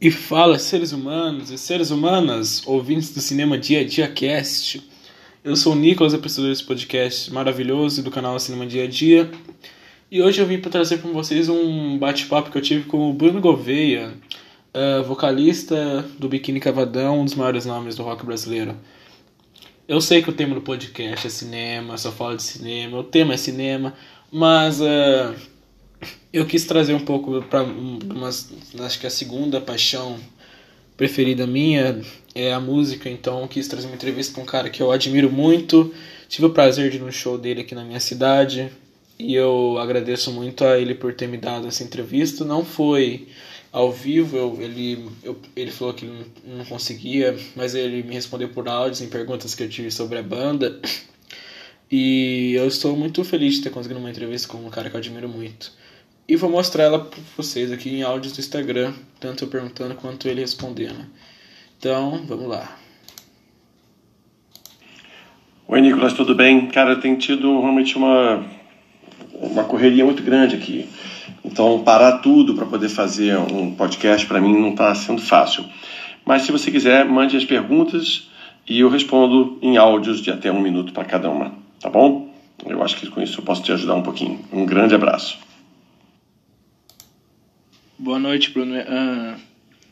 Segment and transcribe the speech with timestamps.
[0.00, 4.82] E fala, seres humanos e seres humanas, ouvintes do Cinema Dia a Dia Cast.
[5.44, 9.30] Eu sou o Nicolas, apresentador desse podcast maravilhoso do canal Cinema Dia a Dia.
[10.10, 13.12] E hoje eu vim para trazer para vocês um bate-papo que eu tive com o
[13.12, 14.14] Bruno Gouveia,
[14.72, 18.74] uh, vocalista do Biquíni Cavadão, um dos maiores nomes do rock brasileiro.
[19.86, 23.34] Eu sei que o tema do podcast é cinema, só falo de cinema, o tema
[23.34, 23.92] é cinema,
[24.32, 25.34] mas uh,
[26.32, 27.64] eu quis trazer um pouco para
[28.84, 30.18] acho que a segunda paixão
[30.96, 32.00] preferida minha
[32.34, 35.92] é a música, então quis trazer uma entrevista com um cara que eu admiro muito.
[36.28, 38.70] Tive o prazer de ir no show dele aqui na minha cidade
[39.18, 42.44] e eu agradeço muito a ele por ter me dado essa entrevista.
[42.44, 43.28] Não foi
[43.72, 46.24] ao vivo, eu, ele, eu, ele falou que não,
[46.58, 50.22] não conseguia, mas ele me respondeu por áudios em perguntas que eu tive sobre a
[50.22, 50.80] banda.
[51.90, 54.98] E eu estou muito feliz de ter conseguido uma entrevista com um cara que eu
[54.98, 55.72] admiro muito.
[56.30, 60.28] E vou mostrar ela para vocês aqui em áudios do Instagram, tanto eu perguntando quanto
[60.28, 61.04] ele respondendo.
[61.76, 62.76] Então, vamos lá.
[65.66, 66.68] Oi, Nicolas, tudo bem?
[66.68, 68.46] Cara, tem tido realmente uma,
[69.34, 70.88] uma correria muito grande aqui.
[71.44, 75.64] Então, parar tudo para poder fazer um podcast para mim não está sendo fácil.
[76.24, 78.30] Mas se você quiser, mande as perguntas
[78.68, 82.32] e eu respondo em áudios de até um minuto para cada uma, tá bom?
[82.64, 84.38] Eu acho que com isso eu posso te ajudar um pouquinho.
[84.52, 85.49] Um grande abraço.
[88.02, 88.76] Boa noite, Bruno.
[88.76, 89.38] Uh,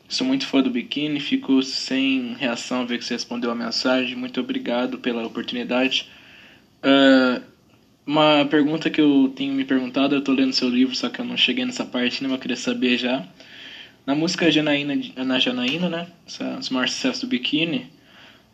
[0.09, 4.17] sou muito fã do biquíni, fico sem reação ver que você respondeu a mensagem.
[4.17, 6.09] Muito obrigado pela oportunidade.
[6.83, 7.42] Uh,
[8.06, 11.25] uma pergunta que eu tenho me perguntado, eu estou lendo seu livro, só que eu
[11.27, 12.31] não cheguei nessa parte, né?
[12.31, 13.29] Mas eu queria saber já.
[14.06, 16.06] Na música Janaína, na Janaína, né?
[16.59, 17.91] Os maiores sucessos do biquíni.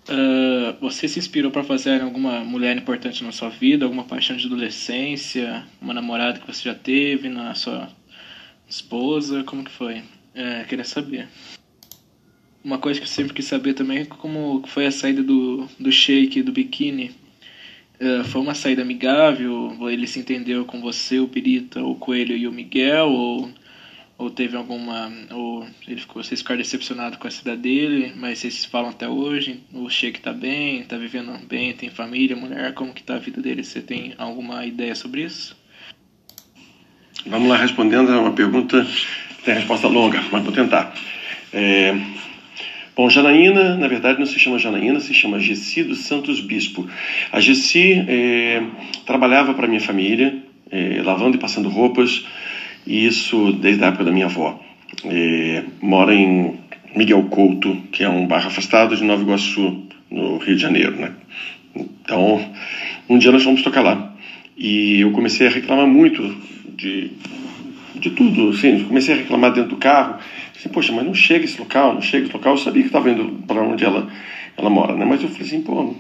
[0.08, 4.46] Uh, você se inspirou para fazer alguma mulher importante na sua vida, alguma paixão de
[4.46, 7.88] adolescência, uma namorada que você já teve na sua
[8.74, 10.02] esposa, como que foi?
[10.34, 11.28] É, queria saber.
[12.62, 15.92] Uma coisa que eu sempre quis saber também é como foi a saída do, do
[15.92, 17.12] shake, do biquíni.
[18.00, 19.76] É, foi uma saída amigável?
[19.88, 23.08] Ele se entendeu com você, o Pirita, o Coelho e o Miguel?
[23.10, 23.50] Ou,
[24.18, 25.12] ou teve alguma...
[25.30, 29.60] Ou ele ficou, vocês ficaram decepcionados com a cidade dele, mas vocês falam até hoje?
[29.72, 32.74] O shake tá bem, tá vivendo bem, tem família, mulher?
[32.74, 33.62] Como que tá a vida dele?
[33.62, 35.56] Você tem alguma ideia sobre isso?
[37.26, 38.86] Vamos lá, respondendo a uma pergunta,
[39.44, 40.92] tem resposta longa, mas vou tentar.
[41.52, 41.94] É...
[42.94, 46.86] Bom, Janaína, na verdade, não se chama Janaína, se chama Gessi dos Santos Bispo.
[47.32, 48.62] A Gessi é,
[49.06, 50.36] trabalhava para minha família,
[50.70, 52.24] é, lavando e passando roupas,
[52.86, 54.60] e isso desde a época da minha avó.
[55.06, 56.60] É, mora em
[56.94, 61.12] Miguel Couto, que é um bairro afastado de Nova Iguaçu, no Rio de Janeiro, né?
[61.74, 62.52] Então,
[63.08, 64.14] um dia nós fomos tocar lá.
[64.56, 66.22] E eu comecei a reclamar muito
[66.76, 67.10] de,
[67.94, 68.50] de tudo.
[68.50, 70.18] Assim, comecei a reclamar dentro do carro.
[70.54, 72.54] Assim, Poxa, mas não chega esse local, não chega esse local.
[72.54, 74.08] Eu sabia que estava indo para onde ela,
[74.56, 75.04] ela mora, né?
[75.04, 75.94] Mas eu falei assim, pô,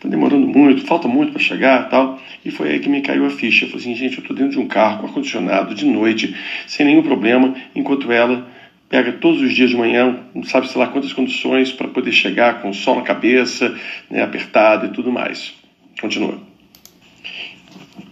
[0.00, 2.20] tá demorando muito, falta muito para chegar tal.
[2.44, 3.64] E foi aí que me caiu a ficha.
[3.64, 6.34] Eu falei assim, gente, eu estou dentro de um carro com ar-condicionado, de noite,
[6.66, 8.50] sem nenhum problema, enquanto ela
[8.88, 12.60] pega todos os dias de manhã, não sabe sei lá quantas condições para poder chegar
[12.60, 13.74] com o sol na cabeça,
[14.10, 15.54] né, apertado e tudo mais.
[15.98, 16.38] Continua.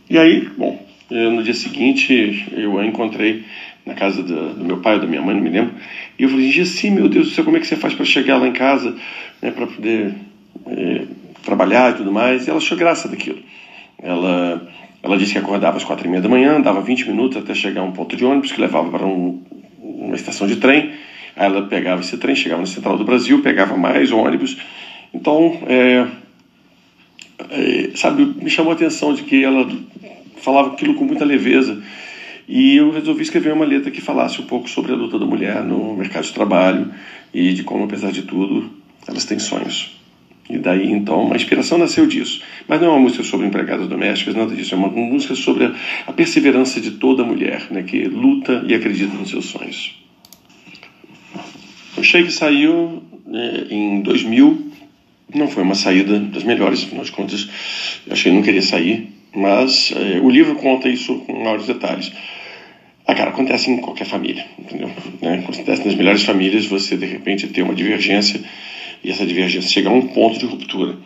[0.09, 3.45] E aí, bom, no dia seguinte, eu a encontrei
[3.85, 5.75] na casa do, do, meu pai ou da minha mãe, não me lembro.
[6.19, 8.37] E eu falei, Gessi, meu Deus do céu, como é que você faz para chegar
[8.39, 8.95] lá em casa,
[9.43, 10.15] né, para poder
[10.67, 11.03] é,
[11.43, 12.47] trabalhar e tudo mais?
[12.47, 13.39] E ela achou graça daquilo.
[14.03, 14.69] Ela,
[15.03, 17.81] ela disse que acordava às quatro e meia da manhã, dava 20 minutos até chegar
[17.81, 19.43] a um ponto de ônibus que levava para um,
[19.81, 20.93] uma estação de trem.
[21.37, 24.57] Aí ela pegava esse trem, chegava na Central do Brasil, pegava mais ônibus.
[25.13, 26.07] Então, é,
[27.51, 29.67] é, sabe, me chamou a atenção de que ela
[30.41, 31.83] falava aquilo com muita leveza.
[32.49, 35.63] E eu resolvi escrever uma letra que falasse um pouco sobre a luta da mulher
[35.63, 36.93] no mercado de trabalho
[37.33, 38.69] e de como, apesar de tudo,
[39.07, 39.97] elas têm sonhos.
[40.49, 42.43] E daí, então, uma inspiração nasceu disso.
[42.67, 44.75] Mas não é uma música sobre empregadas domésticas, nada disso.
[44.75, 45.73] É uma música sobre
[46.07, 49.97] a perseverança de toda mulher, né, que luta e acredita nos seus sonhos.
[51.97, 53.01] O Shake saiu
[53.33, 54.73] é, em 2000.
[55.33, 57.49] Não foi uma saída das melhores, afinal de contas,
[58.09, 62.13] eu achei que não queria sair mas é, o livro conta isso com maiores detalhes.
[63.07, 64.91] Ah, cara, acontece em qualquer família, entendeu?
[65.21, 65.43] Né?
[65.43, 68.41] Acontece nas melhores famílias você, de repente, ter uma divergência
[69.03, 70.97] e essa divergência chega a um ponto de ruptura.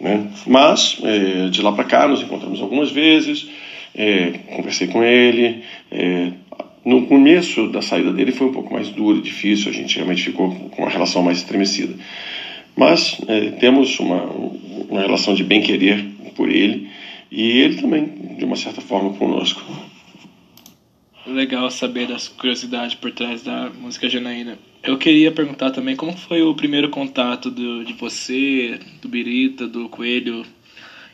[0.00, 0.26] Né?
[0.46, 3.48] Mas, é, de lá para cá, nos encontramos algumas vezes,
[3.94, 5.62] é, conversei com ele.
[6.82, 10.50] No começo da saída dele foi um pouco mais duro, difícil, a gente realmente ficou
[10.70, 11.94] com uma relação mais estremecida.
[12.74, 13.20] Mas
[13.58, 14.22] temos uma,
[14.88, 16.02] uma relação de bem-querer
[16.36, 16.88] por ele
[17.30, 19.62] e ele também, de uma certa forma, conosco.
[21.26, 24.58] Legal saber das curiosidades por trás da música Janaína.
[24.82, 29.88] Eu queria perguntar também como foi o primeiro contato do, de você, do Birita, do
[29.88, 30.44] Coelho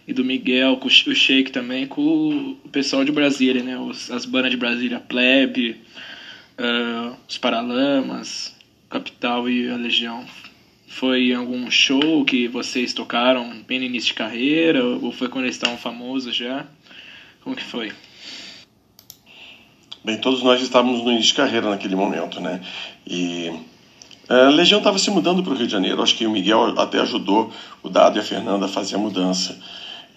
[0.07, 3.77] e do Miguel, com o Sheik também, com o pessoal de Brasília, né?
[3.77, 5.77] Os, as bandas de Brasília, Plebe,
[6.59, 8.55] uh, os Paralamas,
[8.89, 10.25] Capital e a Legião.
[10.99, 14.83] Foi algum show que vocês tocaram bem no início de carreira?
[14.83, 16.65] Ou foi quando eles estavam famosos já?
[17.45, 17.93] Como que foi?
[20.03, 22.63] Bem, todos nós estávamos no início de carreira naquele momento, né?
[23.07, 23.53] E
[24.27, 26.03] a Legião estava se mudando para o Rio de Janeiro.
[26.03, 27.53] Acho que o Miguel até ajudou
[27.83, 29.61] o Dado e a Fernanda a fazer a mudança.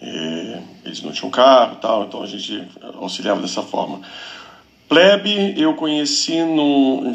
[0.00, 0.56] E
[0.86, 4.00] eles não tinham carro tal, então a gente auxiliava dessa forma.
[4.88, 7.12] Plebe eu conheci no,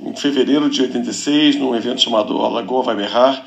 [0.00, 3.44] em fevereiro de 86, num evento chamado Alagoa Vai Berrar.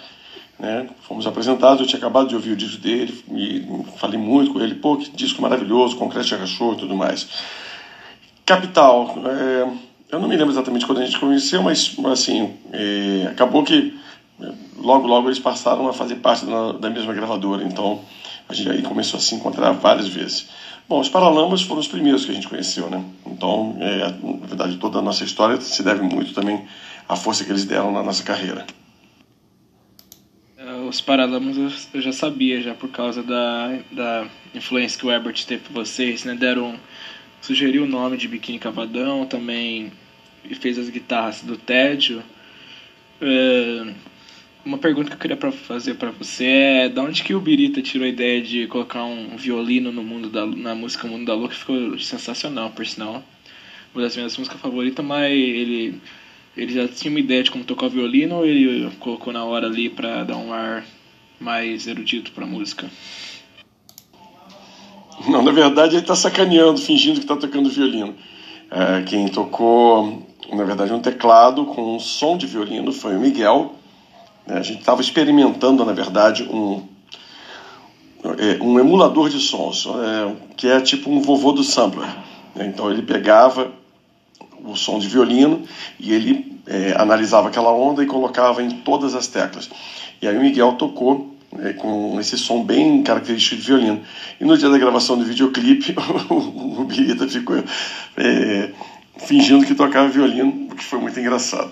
[0.59, 0.87] Né?
[1.07, 3.65] Fomos apresentados, eu tinha acabado de ouvir o disco dele e
[3.97, 4.75] falei muito com ele.
[4.75, 7.27] Pô, que disco maravilhoso, Concreto Cachorro e tudo mais.
[8.45, 9.15] Capital.
[9.25, 9.67] É,
[10.09, 13.93] eu não me lembro exatamente quando a gente conheceu, mas assim, é, acabou que
[14.41, 18.01] é, logo, logo eles passaram a fazer parte da, da, mesma gravadora, então
[18.47, 20.47] a gente aí começou a se encontrar várias vezes.
[20.87, 23.03] Bom, os Paralamas foram os primeiros que a gente conheceu, né?
[23.25, 26.65] Então, é, na verdade, toda a nossa história se deve muito também
[27.09, 28.65] à força que eles deram na nossa carreira.
[30.57, 35.45] É, os Paralamas eu já sabia, já por causa da, da influência que o Herbert
[35.45, 36.35] teve por vocês, né?
[36.35, 36.79] Deram
[37.41, 39.91] sugeriu o nome de Biquíni Cavadão, também
[40.61, 42.23] fez as guitarras do Tédio.
[43.21, 43.93] É,
[44.67, 47.81] uma pergunta que eu queria pra fazer para você é da onde que o Birita
[47.81, 51.47] tirou a ideia de colocar um violino no mundo da, na música Mundo da Lua,
[51.47, 53.23] que ficou sensacional, por sinal.
[53.95, 56.01] Uma das minhas músicas favoritas, mas ele,
[56.55, 59.67] ele já tinha uma ideia de como tocar o violino ou ele colocou na hora
[59.67, 60.85] ali para dar um ar
[61.39, 62.89] mais erudito pra música?
[65.29, 68.13] Não, na verdade ele está sacaneando, fingindo que está tocando violino.
[68.69, 73.76] É, quem tocou, na verdade, um teclado com um som de violino foi o Miguel.
[74.47, 76.83] É, a gente estava experimentando, na verdade, um,
[78.37, 82.09] é, um emulador de sons, é, que é tipo um vovô do sampler.
[82.55, 83.71] Então ele pegava
[84.63, 85.63] o som de violino
[85.99, 89.69] e ele é, analisava aquela onda e colocava em todas as teclas.
[90.21, 94.01] E aí o Miguel tocou é, com esse som bem característico de violino.
[94.39, 95.95] E no dia da gravação do videoclipe,
[96.29, 97.63] o Birita ficou
[98.17, 98.71] é,
[99.17, 101.71] fingindo que tocava violino, o que foi muito engraçado.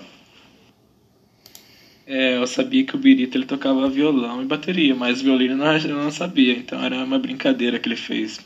[2.06, 5.96] É, eu sabia que o Birita ele tocava violão e bateria, mas violino não, eu
[5.96, 8.38] não sabia, então era uma brincadeira que ele fez.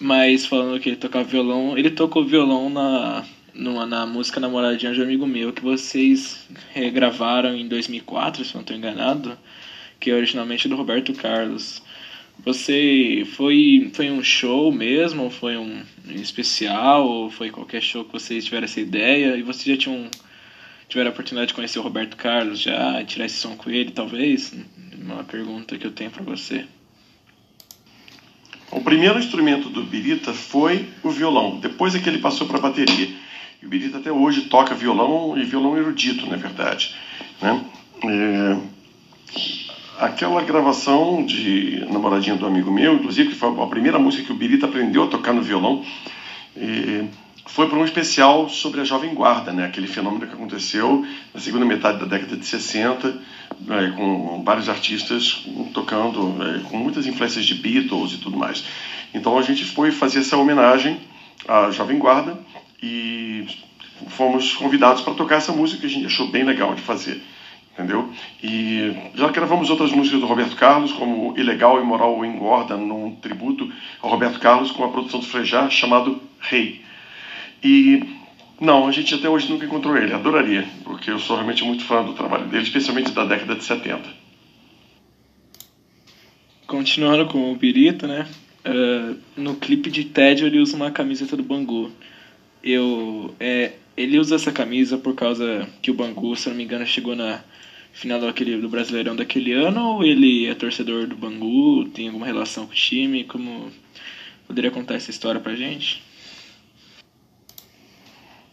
[0.00, 5.00] Mas falando que ele tocava violão, ele tocou violão na, numa, na música Namoradinha de
[5.00, 9.38] um amigo meu, que vocês regravaram em 2004, se não estou enganado
[10.00, 11.82] que é originalmente do Roberto Carlos.
[12.42, 18.46] Você foi foi um show mesmo, foi um especial, ou foi qualquer show que vocês
[18.46, 20.08] tiveram essa ideia e vocês já tinham
[20.90, 24.52] tiveram a oportunidade de conhecer o Roberto Carlos já, tirar esse som com ele, talvez?
[25.00, 26.66] Uma pergunta que eu tenho para você.
[28.72, 32.60] O primeiro instrumento do Birita foi o violão, depois é que ele passou para a
[32.60, 33.08] bateria.
[33.62, 36.94] E o Birita até hoje toca violão e violão erudito, na verdade.
[37.40, 37.64] Né?
[38.04, 38.56] É
[40.04, 44.36] aquela gravação de Namoradinha do Amigo Meu, inclusive, que foi a primeira música que o
[44.36, 45.84] Birita aprendeu a tocar no violão,
[47.52, 49.64] foi para um especial sobre a Jovem Guarda, né?
[49.64, 51.04] aquele fenômeno que aconteceu
[51.34, 53.20] na segunda metade da década de 60,
[53.60, 53.92] né?
[53.96, 56.62] com vários artistas tocando, né?
[56.70, 58.64] com muitas influências de Beatles e tudo mais.
[59.12, 61.00] Então a gente foi fazer essa homenagem
[61.48, 62.38] à Jovem Guarda
[62.80, 63.46] e
[64.08, 67.20] fomos convidados para tocar essa música que a gente achou bem legal de fazer
[67.72, 68.10] entendeu?
[68.42, 73.72] E já gravamos outras músicas do Roberto Carlos, como Ilegal, Imoral ou Engorda, num tributo
[74.02, 76.82] ao Roberto Carlos com a produção do Frejá, chamado Rei.
[77.62, 78.02] E
[78.60, 82.04] não, a gente até hoje nunca encontrou ele, adoraria, porque eu sou realmente muito fã
[82.04, 84.02] do trabalho dele, especialmente da década de 70.
[86.66, 88.26] Continuando com o Birita, né?
[88.64, 91.90] Uh, no clipe de Ted ele usa uma camiseta do Bangu.
[92.62, 96.86] Eu, é, ele usa essa camisa por causa que o Bangu, se não me engano,
[96.86, 97.42] chegou na
[97.92, 102.66] final daquele, do Brasileirão daquele ano ou ele é torcedor do Bangu, tem alguma relação
[102.66, 103.24] com o time?
[103.24, 103.72] Como
[104.46, 106.02] poderia contar essa história pra gente?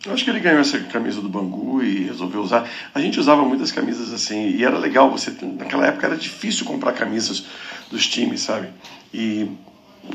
[0.08, 2.66] Eu acho que ele ganhou essa camisa do Bangu e resolveu usar.
[2.96, 6.94] A gente usava muitas camisas assim, e era legal, você naquela época era difícil comprar
[6.94, 7.44] camisas
[7.92, 8.70] dos times, sabe?
[9.14, 9.52] E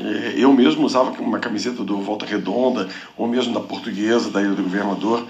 [0.01, 4.55] é, eu mesmo usava uma camiseta do Volta Redonda, ou mesmo da Portuguesa, da Ilha
[4.55, 5.27] do Governador.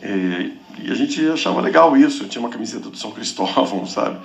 [0.00, 0.50] É,
[0.84, 2.22] e a gente achava legal isso.
[2.22, 4.18] Eu tinha uma camiseta do São Cristóvão, sabe?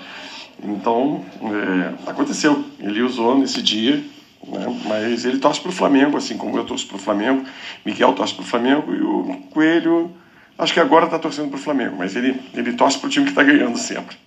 [0.63, 2.63] Então, é, aconteceu.
[2.79, 4.03] Ele usou nesse dia
[4.47, 4.81] Né?
[4.85, 7.45] Mas ele torce para o Flamengo, assim como eu torço para o Flamengo.
[7.85, 10.11] Miguel torce para o Flamengo e o Coelho,
[10.57, 13.25] acho que agora está torcendo para o Flamengo, mas ele, ele torce para o time
[13.25, 14.17] que está ganhando sempre.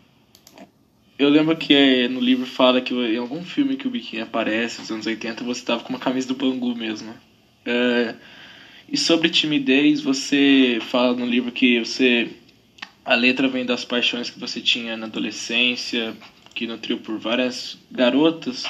[1.18, 4.80] Eu lembro que é, no livro fala que em algum filme que o Biquinho aparece,
[4.80, 7.14] nos anos 80, você estava com uma camisa do Bangu mesmo.
[7.64, 8.14] É,
[8.88, 12.28] e sobre timidez, você fala no livro que você
[13.04, 16.14] a letra vem das paixões que você tinha na adolescência,
[16.54, 18.64] que nutriu por várias garotas.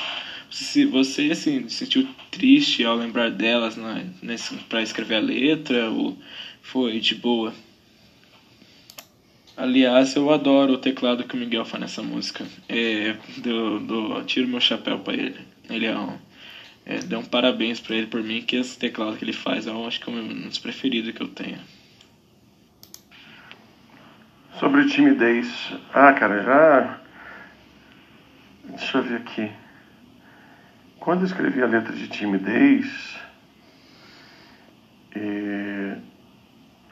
[0.53, 4.07] Se você assim, se sentiu triste ao lembrar delas né,
[4.69, 6.15] para escrever a letra ou
[6.61, 7.55] foi de boa?
[9.57, 12.47] Aliás, eu adoro o teclado que o Miguel faz nessa música.
[12.69, 15.41] É, do, do, tiro meu chapéu para ele.
[15.71, 16.19] Ele é um.
[16.85, 19.87] É, dá um parabéns para ele por mim, que esse teclado que ele faz eu
[19.87, 21.61] acho que é um dos preferidos que eu tenho.
[24.61, 25.49] Sobre timidez.
[25.95, 27.01] Ah, cara, já.
[28.65, 29.62] Deixa eu ver aqui.
[31.03, 33.21] Quando eu escrevi a letra de timidez,
[35.17, 35.97] é,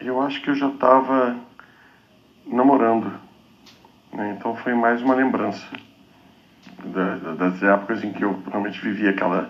[0.00, 1.36] eu acho que eu já estava
[2.44, 3.12] namorando.
[4.12, 4.34] Né?
[4.36, 5.64] Então foi mais uma lembrança
[6.86, 9.48] da, das épocas em que eu realmente vivia aquela,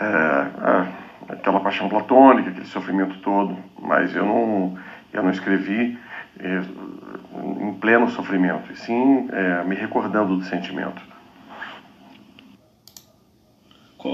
[0.00, 0.86] é,
[1.28, 3.58] aquela paixão platônica, aquele sofrimento todo.
[3.78, 4.78] Mas eu não,
[5.12, 5.98] eu não escrevi
[6.40, 6.62] é,
[7.60, 11.07] em pleno sofrimento, e sim é, me recordando do sentimento.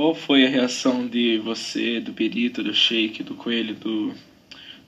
[0.05, 4.15] Qual foi a reação de você, do Perito, do Sheik, do Coelho, do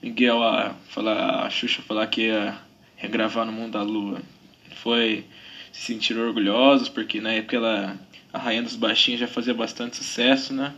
[0.03, 2.55] Miguel a falar, a Xuxa falar que ia
[2.97, 4.21] regravar no Mundo da Lua?
[4.83, 5.25] Foi
[5.73, 7.99] se sentir orgulhosos, porque na época ela,
[8.31, 10.75] a Rainha dos Baixinhos já fazia bastante sucesso, né?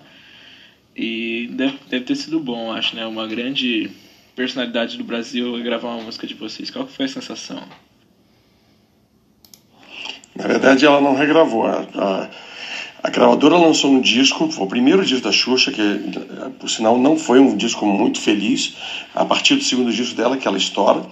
[0.94, 3.04] E deve, deve ter sido bom, acho, né?
[3.06, 3.90] Uma grande
[4.36, 6.70] personalidade do Brasil gravar uma música de vocês.
[6.70, 7.60] Qual foi a sensação?
[10.32, 11.66] Na verdade, ela não regravou.
[11.66, 12.30] A, a,
[13.08, 15.82] a, gravadora lançou um disco, foi o primeiro disco da Xuxa, que,
[16.58, 18.76] por sinal, não foi um disco muito feliz.
[19.14, 21.04] A partir do segundo disco dela, que ela estoura.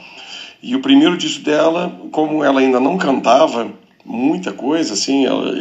[0.63, 3.71] E o primeiro disco dela, como ela ainda não cantava
[4.05, 5.53] muita coisa, assim, ela,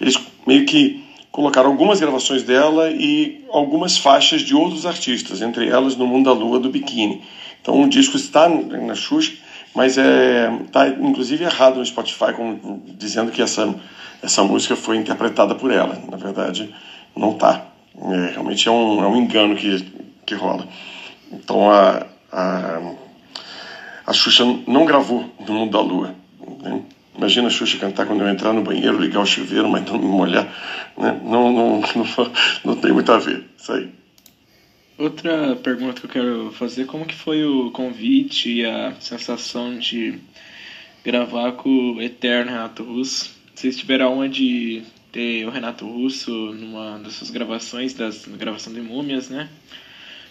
[0.00, 5.96] eles meio que colocaram algumas gravações dela e algumas faixas de outros artistas, entre elas
[5.96, 7.22] No Mundo da Lua do Biquíni.
[7.60, 9.32] Então o disco está na Xuxa,
[9.74, 13.74] mas é tá inclusive errado no Spotify como, dizendo que essa
[14.22, 16.00] essa música foi interpretada por ela.
[16.10, 16.74] Na verdade,
[17.16, 17.66] não tá.
[17.98, 19.84] É, realmente é um, é um engano que
[20.26, 20.66] que rola.
[21.32, 22.94] Então a, a
[24.06, 26.14] a Xuxa não gravou No Mundo da Lua.
[26.62, 26.82] Né?
[27.16, 30.06] Imagina a Xuxa cantar quando eu entrar no banheiro, ligar o chuveiro, mas não me
[30.06, 30.44] molhar.
[30.96, 31.20] Né?
[31.24, 32.32] Não, não, não,
[32.64, 33.88] não tem muito a ver isso aí.
[34.98, 40.18] Outra pergunta que eu quero fazer, como que foi o convite e a sensação de
[41.04, 43.35] gravar com o eterno Renato Russo?
[43.56, 49.30] Vocês tiveram uma de ter o Renato Russo numa dessas gravações, das gravação de Múmias,
[49.30, 49.48] né?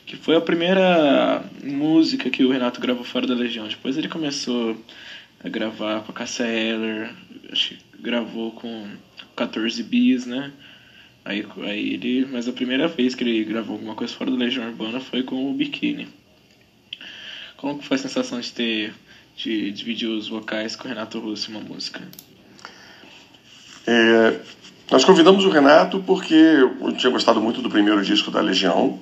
[0.06, 3.68] Que foi a primeira música que o Renato gravou fora da Legião.
[3.68, 4.80] Depois ele começou
[5.44, 7.16] a gravar com a Cassia Eller,
[7.52, 8.92] acho que gravou com
[9.36, 10.54] 14 Bis, né?
[11.26, 14.68] Aí, aí ele, mas a primeira vez que ele gravou alguma coisa fora da Legião
[14.68, 16.08] Urbana foi com o Biquíni.
[17.58, 18.94] Como foi a sensação de ter
[19.36, 22.08] de dividir os vocais com o Renato Russo em uma música?
[23.88, 24.34] É,
[24.92, 29.00] nós convidamos o Renato porque eu tinha gostado muito do primeiro disco da Legião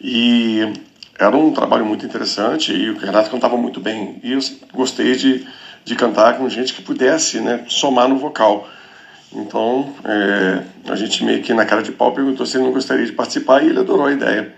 [0.00, 0.72] e
[1.18, 4.20] era um trabalho muito interessante e o Renato cantava muito bem.
[4.22, 4.40] E eu
[4.72, 5.46] gostei de,
[5.84, 8.68] de cantar com gente que pudesse né, somar no vocal.
[9.32, 13.04] Então, é, a gente meio que na cara de pau perguntou se ele não gostaria
[13.04, 14.54] de participar e ele adorou a ideia.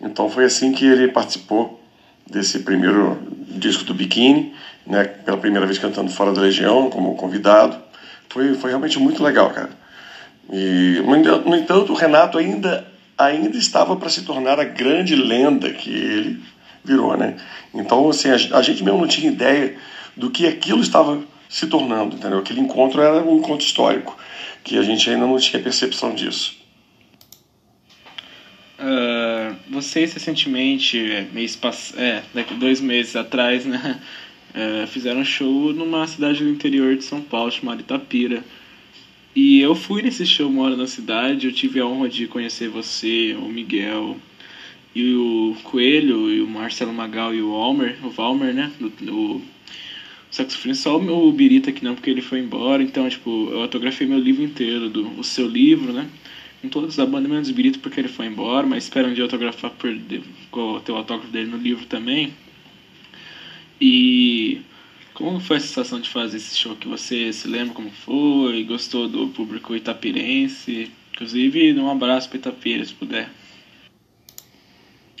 [0.00, 1.80] Então, foi assim que ele participou
[2.26, 4.54] desse primeiro disco do Biquíni,
[4.86, 7.87] né, pela primeira vez cantando fora da Legião, como convidado.
[8.30, 9.70] Foi, foi realmente muito legal, cara.
[10.52, 12.86] E, no entanto, o Renato ainda
[13.18, 16.40] ainda estava para se tornar a grande lenda que ele
[16.84, 17.36] virou, né?
[17.74, 19.76] Então, assim, a, gente mesmo não tinha ideia
[20.16, 22.38] do que aquilo estava se tornando, entendeu?
[22.38, 24.16] Aquele encontro era um encontro histórico,
[24.62, 26.56] que a gente ainda não tinha percepção disso.
[28.78, 31.92] Uh, vocês recentemente, mês pass...
[31.96, 34.00] é, daqui dois meses atrás, né,
[34.54, 38.44] uh, fizeram show numa cidade do interior de São Paulo chamada Itapira.
[39.34, 43.36] E eu fui nesse show Mora na Cidade, eu tive a honra de conhecer você,
[43.40, 44.16] o Miguel,
[44.94, 48.72] e o Coelho, e o Marcelo Magal e o Almer, o Valmer, né?
[48.80, 49.42] O, o
[50.30, 52.82] saxofonista, só o Birita aqui não, porque ele foi embora.
[52.82, 56.08] Então, tipo, eu autografei meu livro inteiro, do, o seu livro, né?
[56.60, 59.22] Com todos da banda, menos o Birita porque ele foi embora, mas espero um dia
[59.22, 59.96] autografar por,
[60.50, 62.32] com o teu autógrafo dele no livro também.
[63.80, 64.62] E
[65.14, 66.76] como foi a sensação de fazer esse show?
[66.76, 68.64] Que você se lembra como foi?
[68.64, 70.90] Gostou do público itapirense?
[71.12, 73.28] Inclusive, um abraço para Itapira, se puder.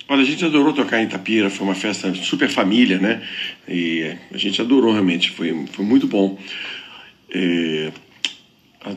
[0.08, 3.22] Olha, a gente adorou tocar em Itapira, foi uma festa super família, né?
[3.68, 6.38] E a gente adorou realmente, foi, foi muito bom.
[7.30, 7.92] É,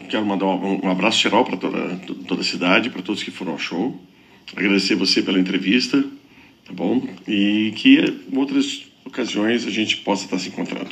[0.07, 3.59] quero mandar um, abraço geral para toda, toda a cidade, para todos que foram ao
[3.59, 3.99] show.
[4.55, 6.01] Agradecer você pela entrevista,
[6.65, 7.05] tá bom?
[7.27, 10.89] E que outras ocasiões a gente possa estar se encontrando,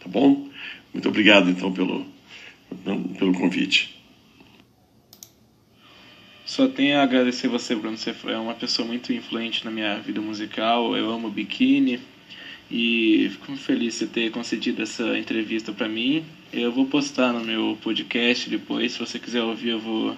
[0.00, 0.48] tá bom?
[0.92, 2.06] Muito obrigado, então, pelo,
[3.18, 3.94] pelo convite.
[6.46, 7.98] Só tenho a agradecer você, Bruno.
[7.98, 10.96] Você é uma pessoa muito influente na minha vida musical.
[10.96, 12.00] Eu amo biquíni
[12.70, 16.24] e fico feliz de ter concedido essa entrevista para mim.
[16.50, 18.92] Eu vou postar no meu podcast depois.
[18.92, 20.16] Se você quiser ouvir, eu vou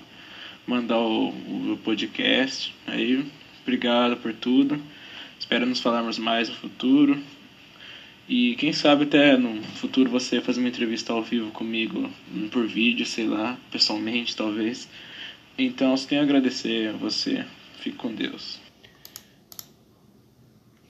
[0.64, 2.72] mandar o, o podcast.
[2.86, 3.26] Aí,
[3.62, 4.80] obrigado por tudo.
[5.36, 7.20] Espero nos falarmos mais no futuro.
[8.30, 12.08] E quem sabe até no futuro você fazer uma entrevista ao vivo comigo,
[12.52, 14.88] por vídeo, sei lá, pessoalmente talvez.
[15.58, 17.44] Então, só tenho a agradecer a você.
[17.80, 18.60] Fique com Deus.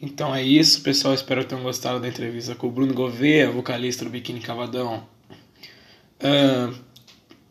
[0.03, 1.15] Então é isso, pessoal.
[1.15, 5.09] Espero que tenham gostado da entrevista com o Bruno Gouveia, vocalista do Biquíni Cavadão.
[6.21, 6.79] Uh,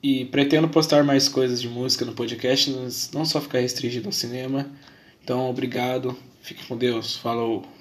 [0.03, 2.69] e pretendo postar mais coisas de música no podcast,
[3.11, 4.69] não só ficar restringido ao cinema.
[5.23, 6.15] Então, obrigado.
[6.43, 7.15] Fique com Deus.
[7.15, 7.78] Falou.